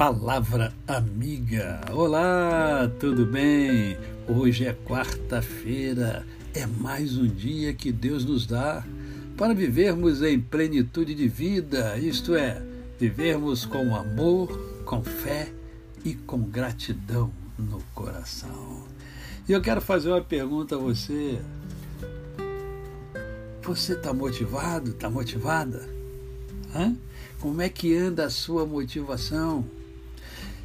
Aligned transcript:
Palavra 0.00 0.72
Amiga. 0.88 1.82
Olá, 1.92 2.90
tudo 2.98 3.26
bem? 3.26 3.98
Hoje 4.26 4.64
é 4.64 4.72
quarta-feira, 4.72 6.26
é 6.54 6.64
mais 6.64 7.18
um 7.18 7.26
dia 7.26 7.74
que 7.74 7.92
Deus 7.92 8.24
nos 8.24 8.46
dá 8.46 8.82
para 9.36 9.52
vivermos 9.52 10.22
em 10.22 10.40
plenitude 10.40 11.14
de 11.14 11.28
vida, 11.28 11.98
isto 11.98 12.34
é, 12.34 12.62
vivermos 12.98 13.66
com 13.66 13.94
amor, 13.94 14.48
com 14.86 15.04
fé 15.04 15.52
e 16.02 16.14
com 16.14 16.40
gratidão 16.44 17.30
no 17.58 17.82
coração. 17.94 18.82
E 19.46 19.52
eu 19.52 19.60
quero 19.60 19.82
fazer 19.82 20.08
uma 20.08 20.22
pergunta 20.22 20.76
a 20.76 20.78
você. 20.78 21.38
Você 23.60 23.92
está 23.92 24.14
motivado? 24.14 24.92
Está 24.92 25.10
motivada? 25.10 25.86
Hã? 26.74 26.96
Como 27.38 27.60
é 27.60 27.68
que 27.68 27.94
anda 27.94 28.24
a 28.24 28.30
sua 28.30 28.64
motivação? 28.64 29.62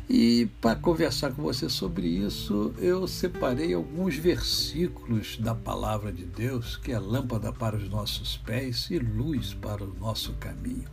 E 0.08 0.48
para 0.62 0.76
conversar 0.76 1.32
com 1.32 1.42
você 1.42 1.68
sobre 1.68 2.08
isso, 2.08 2.74
eu 2.78 3.08
separei 3.08 3.74
alguns 3.74 4.16
versículos 4.16 5.38
da 5.38 5.56
palavra 5.56 6.12
de 6.12 6.24
Deus, 6.24 6.78
que 6.78 6.92
é 6.92 7.00
lâmpada 7.00 7.52
para 7.52 7.76
os 7.76 7.90
nossos 7.90 8.38
pés 8.38 8.88
e 8.92 9.00
luz 9.00 9.56
para 9.56 9.84
o 9.84 9.96
nosso 10.00 10.34
caminho. 10.34 10.86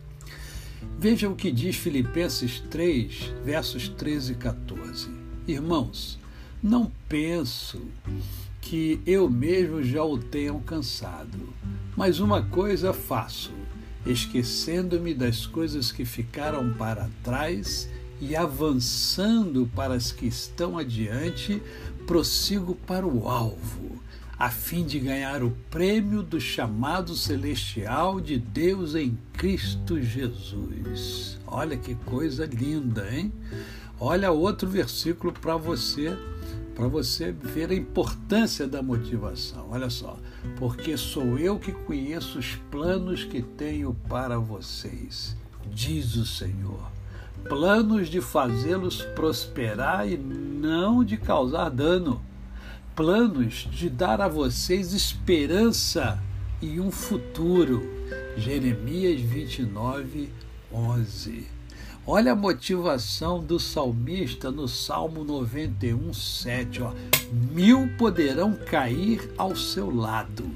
Veja 0.97 1.29
o 1.29 1.35
que 1.35 1.51
diz 1.51 1.75
Filipenses 1.75 2.59
3, 2.71 3.33
versos 3.45 3.87
13 3.87 4.31
e 4.31 4.35
14. 4.35 5.09
Irmãos, 5.47 6.17
não 6.61 6.91
penso 7.07 7.81
que 8.61 8.99
eu 9.05 9.29
mesmo 9.29 9.83
já 9.83 10.03
o 10.03 10.17
tenha 10.17 10.51
alcançado, 10.51 11.53
mas 11.95 12.19
uma 12.19 12.41
coisa 12.41 12.93
faço, 12.93 13.51
esquecendo-me 14.05 15.13
das 15.13 15.45
coisas 15.45 15.91
que 15.91 16.03
ficaram 16.03 16.73
para 16.73 17.09
trás 17.23 17.89
e 18.19 18.35
avançando 18.35 19.69
para 19.75 19.95
as 19.95 20.11
que 20.11 20.25
estão 20.25 20.77
adiante, 20.77 21.61
prossigo 22.05 22.75
para 22.75 23.05
o 23.05 23.27
alvo, 23.27 24.01
a 24.37 24.49
fim 24.49 24.85
de 24.85 24.99
ganhar 24.99 25.43
o 25.43 25.51
prêmio 25.69 26.21
do 26.21 26.39
chamado 26.39 27.15
celestial 27.15 28.19
de 28.19 28.37
Deus 28.37 28.95
em 28.95 29.17
Cristo 29.33 30.01
Jesus. 30.01 31.39
Olha 31.45 31.77
que 31.77 31.95
coisa 31.95 32.45
linda, 32.45 33.07
hein? 33.13 33.31
Olha 33.99 34.31
outro 34.31 34.67
versículo 34.67 35.31
para 35.31 35.55
você, 35.55 36.17
para 36.75 36.87
você 36.87 37.31
ver 37.31 37.71
a 37.71 37.75
importância 37.75 38.67
da 38.67 38.81
motivação. 38.81 39.67
Olha 39.69 39.89
só, 39.89 40.17
porque 40.57 40.97
sou 40.97 41.37
eu 41.37 41.59
que 41.59 41.71
conheço 41.71 42.39
os 42.39 42.55
planos 42.69 43.23
que 43.23 43.41
tenho 43.41 43.93
para 44.09 44.39
vocês, 44.39 45.35
diz 45.71 46.15
o 46.15 46.25
Senhor 46.25 46.92
planos 47.47 48.09
de 48.09 48.21
fazê-los 48.21 49.01
prosperar 49.15 50.07
e 50.07 50.17
não 50.17 51.03
de 51.03 51.17
causar 51.17 51.69
dano, 51.69 52.21
planos 52.95 53.67
de 53.71 53.89
dar 53.89 54.21
a 54.21 54.27
vocês 54.27 54.93
esperança 54.93 56.21
e 56.61 56.79
um 56.79 56.91
futuro. 56.91 57.83
Jeremias 58.37 59.19
29, 59.21 60.29
11. 60.71 61.47
Olha 62.05 62.33
a 62.33 62.35
motivação 62.35 63.41
do 63.41 63.57
salmista 63.59 64.51
no 64.51 64.67
Salmo 64.67 65.23
91, 65.23 66.13
7. 66.13 66.81
Ó. 66.81 66.93
Mil 67.31 67.87
poderão 67.97 68.53
cair 68.53 69.31
ao 69.37 69.55
seu 69.55 69.93
lado, 69.93 70.49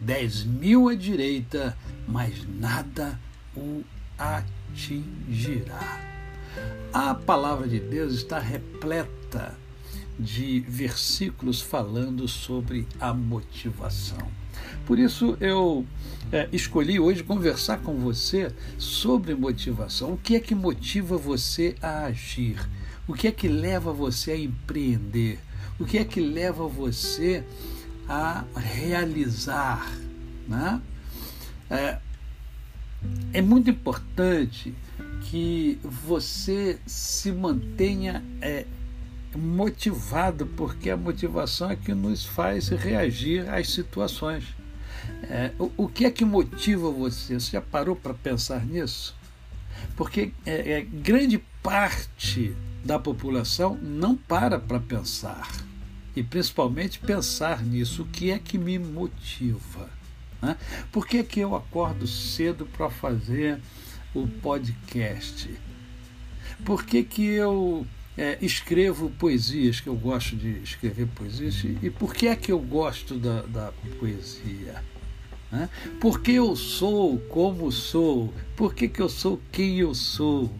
dez 0.00 0.44
mil 0.44 0.88
à 0.88 0.94
direita, 0.94 1.76
mas 2.06 2.46
nada 2.48 3.18
o 3.56 3.82
atingirá. 4.16 6.11
A 6.92 7.14
palavra 7.14 7.66
de 7.66 7.80
Deus 7.80 8.14
está 8.14 8.38
repleta 8.38 9.56
de 10.18 10.60
versículos 10.60 11.60
falando 11.60 12.28
sobre 12.28 12.86
a 13.00 13.14
motivação. 13.14 14.30
Por 14.86 14.98
isso 14.98 15.36
eu 15.40 15.86
é, 16.30 16.48
escolhi 16.52 17.00
hoje 17.00 17.22
conversar 17.22 17.78
com 17.78 17.94
você 17.96 18.52
sobre 18.78 19.34
motivação. 19.34 20.12
O 20.12 20.18
que 20.18 20.36
é 20.36 20.40
que 20.40 20.54
motiva 20.54 21.16
você 21.16 21.74
a 21.80 22.04
agir? 22.04 22.58
O 23.06 23.14
que 23.14 23.28
é 23.28 23.32
que 23.32 23.48
leva 23.48 23.92
você 23.92 24.32
a 24.32 24.38
empreender? 24.38 25.38
O 25.78 25.84
que 25.84 25.98
é 25.98 26.04
que 26.04 26.20
leva 26.20 26.66
você 26.68 27.42
a 28.08 28.44
realizar? 28.54 29.90
Né? 30.46 30.80
É, 31.70 31.98
é 33.32 33.42
muito 33.42 33.70
importante 33.70 34.74
que 35.24 35.78
você 35.82 36.78
se 36.86 37.30
mantenha 37.32 38.22
é, 38.40 38.66
motivado, 39.34 40.46
porque 40.46 40.90
a 40.90 40.96
motivação 40.96 41.70
é 41.70 41.76
que 41.76 41.94
nos 41.94 42.24
faz 42.24 42.68
reagir 42.68 43.48
às 43.48 43.70
situações. 43.70 44.44
É, 45.24 45.52
o, 45.58 45.70
o, 45.76 45.88
que 45.88 46.04
é 46.04 46.10
que 46.10 46.24
motiva 46.24 46.90
você? 46.90 47.38
Você 47.38 47.52
já 47.52 47.60
parou 47.60 47.96
para 47.96 48.14
pensar 48.14 48.64
nisso? 48.64 49.14
Porque 49.96 50.32
é, 50.44 50.72
é, 50.72 50.80
grande 50.82 51.38
parte 51.62 52.54
da 52.84 52.98
população 52.98 53.78
não 53.80 54.16
para 54.16 54.58
para 54.58 54.80
pensar. 54.80 55.48
E 56.14 56.22
principalmente 56.22 56.98
pensar 56.98 57.62
nisso. 57.62 58.02
O 58.02 58.06
que 58.06 58.30
é 58.30 58.38
que 58.38 58.58
me 58.58 58.78
motiva? 58.78 59.88
Né? 60.42 60.56
Por 60.90 61.06
que, 61.06 61.22
que 61.22 61.40
eu 61.40 61.54
acordo 61.54 62.06
cedo 62.06 62.66
para 62.66 62.90
fazer 62.90 63.60
o 64.14 64.26
podcast? 64.26 65.50
Por 66.64 66.84
que, 66.84 67.02
que 67.02 67.24
eu 67.24 67.86
é, 68.16 68.38
escrevo 68.40 69.10
poesias, 69.10 69.80
que 69.80 69.88
eu 69.88 69.96
gosto 69.96 70.36
de 70.36 70.62
escrever 70.62 71.06
poesias, 71.08 71.64
e 71.82 71.90
por 71.90 72.14
que 72.14 72.28
é 72.28 72.36
que 72.36 72.52
eu 72.52 72.58
gosto 72.58 73.16
da, 73.16 73.42
da 73.42 73.72
poesia? 73.98 74.82
Né? 75.50 75.68
Por 76.00 76.20
que 76.20 76.32
eu 76.32 76.54
sou 76.56 77.18
como 77.28 77.70
sou? 77.70 78.32
Por 78.56 78.74
que, 78.74 78.88
que 78.88 79.00
eu 79.00 79.08
sou 79.08 79.40
quem 79.50 79.78
eu 79.78 79.94
sou? 79.94 80.50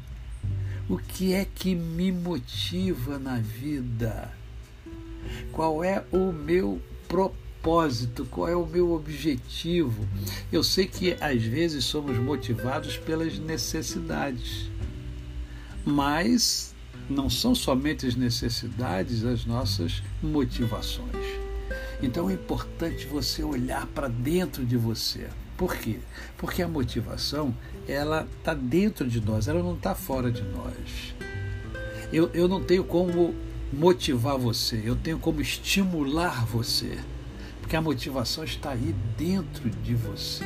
O 0.88 0.98
que 0.98 1.32
é 1.32 1.44
que 1.44 1.74
me 1.74 2.12
motiva 2.12 3.18
na 3.18 3.36
vida? 3.36 4.32
Qual 5.52 5.82
é 5.82 6.04
o 6.12 6.32
meu 6.32 6.82
propósito? 7.08 7.51
Propósito, 7.62 8.26
qual 8.28 8.48
é 8.48 8.56
o 8.56 8.66
meu 8.66 8.92
objetivo. 8.92 10.06
Eu 10.50 10.64
sei 10.64 10.86
que 10.86 11.16
às 11.20 11.42
vezes 11.44 11.84
somos 11.84 12.18
motivados 12.18 12.96
pelas 12.96 13.38
necessidades, 13.38 14.68
mas 15.84 16.74
não 17.08 17.30
são 17.30 17.54
somente 17.54 18.04
as 18.04 18.16
necessidades 18.16 19.24
as 19.24 19.46
nossas 19.46 20.02
motivações. 20.20 21.40
Então 22.02 22.28
é 22.28 22.34
importante 22.34 23.06
você 23.06 23.44
olhar 23.44 23.86
para 23.86 24.08
dentro 24.08 24.66
de 24.66 24.76
você. 24.76 25.28
Por 25.56 25.76
quê? 25.76 26.00
Porque 26.36 26.62
a 26.62 26.68
motivação 26.68 27.54
ela 27.86 28.26
está 28.38 28.54
dentro 28.54 29.08
de 29.08 29.20
nós, 29.20 29.46
ela 29.46 29.62
não 29.62 29.74
está 29.74 29.94
fora 29.94 30.32
de 30.32 30.42
nós. 30.42 31.14
Eu, 32.12 32.28
eu 32.34 32.48
não 32.48 32.62
tenho 32.62 32.82
como 32.82 33.32
motivar 33.72 34.36
você, 34.36 34.82
eu 34.84 34.96
tenho 34.96 35.18
como 35.18 35.40
estimular 35.40 36.44
você 36.44 36.98
porque 37.62 37.76
a 37.76 37.80
motivação 37.80 38.44
está 38.44 38.72
aí 38.72 38.94
dentro 39.16 39.70
de 39.70 39.94
você. 39.94 40.44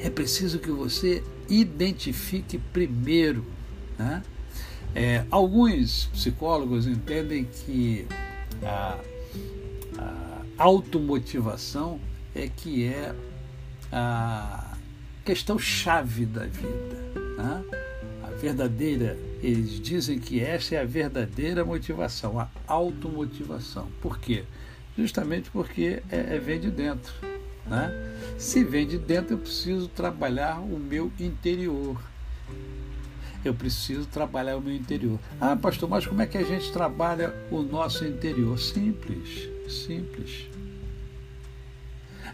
É 0.00 0.08
preciso 0.08 0.58
que 0.58 0.70
você 0.70 1.24
identifique 1.48 2.58
primeiro. 2.58 3.44
Né? 3.98 4.22
É, 4.94 5.24
alguns 5.30 6.06
psicólogos 6.12 6.86
entendem 6.86 7.44
que 7.44 8.06
a, 8.62 8.98
a 9.98 10.42
automotivação 10.58 11.98
é 12.34 12.48
que 12.48 12.84
é 12.84 13.14
a 13.90 14.76
questão 15.24 15.58
chave 15.58 16.26
da 16.26 16.44
vida. 16.44 16.96
Né? 17.38 17.64
A 18.22 18.30
verdadeira, 18.30 19.18
eles 19.42 19.80
dizem 19.80 20.18
que 20.18 20.38
essa 20.40 20.74
é 20.74 20.80
a 20.80 20.84
verdadeira 20.84 21.64
motivação, 21.64 22.38
a 22.38 22.48
automotivação. 22.66 23.88
Por 24.00 24.18
quê? 24.18 24.44
Justamente 24.96 25.50
porque 25.50 26.02
é, 26.10 26.36
é, 26.36 26.38
vem 26.38 26.60
de 26.60 26.70
dentro. 26.70 27.12
Né? 27.66 27.90
Se 28.38 28.62
vem 28.62 28.86
de 28.86 28.98
dentro, 28.98 29.34
eu 29.34 29.38
preciso 29.38 29.88
trabalhar 29.88 30.60
o 30.60 30.78
meu 30.78 31.10
interior. 31.18 32.00
Eu 33.44 33.54
preciso 33.54 34.06
trabalhar 34.06 34.56
o 34.56 34.60
meu 34.60 34.74
interior. 34.74 35.18
Ah, 35.40 35.54
pastor, 35.54 35.88
mas 35.88 36.06
como 36.06 36.22
é 36.22 36.26
que 36.26 36.38
a 36.38 36.42
gente 36.42 36.72
trabalha 36.72 37.34
o 37.50 37.62
nosso 37.62 38.04
interior? 38.04 38.58
Simples, 38.58 39.48
simples. 39.68 40.48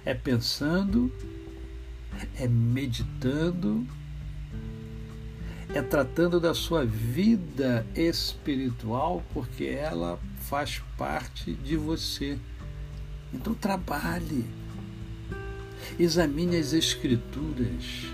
É 0.05 0.15
pensando, 0.15 1.13
é 2.37 2.47
meditando, 2.47 3.87
é 5.75 5.83
tratando 5.83 6.41
da 6.41 6.53
sua 6.53 6.85
vida 6.85 7.87
espiritual, 7.95 9.23
porque 9.33 9.65
ela 9.65 10.19
faz 10.41 10.83
parte 10.99 11.53
de 11.53 11.77
você. 11.77 12.39
Então 13.33 13.55
trabalhe, 13.55 14.45
examine 15.99 16.57
as 16.57 16.73
Escrituras. 16.73 18.07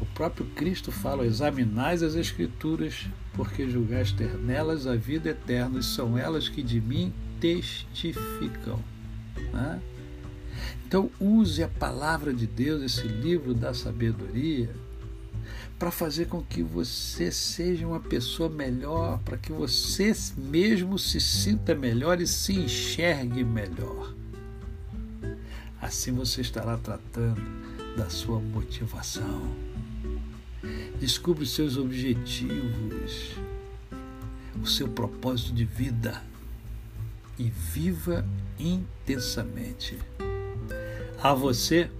O 0.00 0.06
próprio 0.14 0.46
Cristo 0.54 0.92
fala: 0.92 1.26
examinais 1.26 2.02
as 2.02 2.14
Escrituras, 2.14 3.06
porque 3.32 3.68
julgais 3.68 4.12
ter 4.12 4.38
nelas 4.38 4.86
a 4.86 4.94
vida 4.94 5.30
eterna, 5.30 5.80
e 5.80 5.82
são 5.82 6.16
elas 6.16 6.48
que 6.48 6.62
de 6.62 6.80
mim 6.80 7.12
testificam. 7.40 8.93
Então, 10.94 11.10
use 11.18 11.60
a 11.60 11.66
palavra 11.66 12.32
de 12.32 12.46
Deus, 12.46 12.80
esse 12.80 13.08
livro 13.08 13.52
da 13.52 13.74
sabedoria, 13.74 14.70
para 15.76 15.90
fazer 15.90 16.26
com 16.26 16.40
que 16.40 16.62
você 16.62 17.32
seja 17.32 17.84
uma 17.84 17.98
pessoa 17.98 18.48
melhor, 18.48 19.18
para 19.24 19.36
que 19.36 19.50
você 19.50 20.12
mesmo 20.36 20.96
se 20.96 21.20
sinta 21.20 21.74
melhor 21.74 22.20
e 22.20 22.28
se 22.28 22.52
enxergue 22.52 23.42
melhor. 23.42 24.14
Assim 25.82 26.12
você 26.12 26.42
estará 26.42 26.78
tratando 26.78 27.42
da 27.96 28.08
sua 28.08 28.38
motivação. 28.38 29.52
Descubra 31.00 31.42
os 31.42 31.52
seus 31.52 31.76
objetivos, 31.76 33.32
o 34.62 34.66
seu 34.68 34.86
propósito 34.86 35.54
de 35.54 35.64
vida 35.64 36.22
e 37.36 37.50
viva 37.50 38.24
intensamente. 38.60 39.98
A 41.24 41.32
você, 41.32 41.90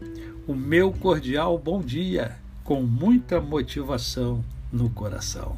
o 0.47 0.53
meu 0.53 0.93
cordial 0.93 1.56
bom 1.56 1.81
dia, 1.81 2.37
com 2.62 2.82
muita 2.82 3.41
motivação 3.41 4.44
no 4.71 4.91
coração. 4.91 5.56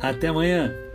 Até 0.00 0.28
amanhã! 0.28 0.85